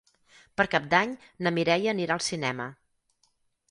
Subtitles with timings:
[0.61, 1.13] Per Cap d'Any
[1.45, 2.71] na Mireia anirà al cinema.